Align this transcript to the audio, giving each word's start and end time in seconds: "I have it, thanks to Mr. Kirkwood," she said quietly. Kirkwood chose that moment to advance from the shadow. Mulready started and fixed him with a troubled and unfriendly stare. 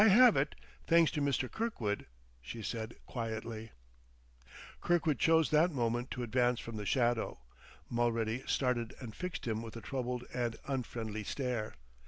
"I 0.03 0.07
have 0.07 0.35
it, 0.35 0.55
thanks 0.87 1.11
to 1.11 1.21
Mr. 1.21 1.47
Kirkwood," 1.47 2.07
she 2.41 2.63
said 2.63 2.95
quietly. 3.05 3.71
Kirkwood 4.81 5.19
chose 5.19 5.51
that 5.51 5.69
moment 5.71 6.09
to 6.09 6.23
advance 6.23 6.59
from 6.59 6.77
the 6.77 6.87
shadow. 6.87 7.39
Mulready 7.87 8.43
started 8.47 8.95
and 8.99 9.15
fixed 9.15 9.45
him 9.47 9.61
with 9.61 9.77
a 9.77 9.81
troubled 9.81 10.23
and 10.33 10.55
unfriendly 10.65 11.23
stare. 11.23 11.75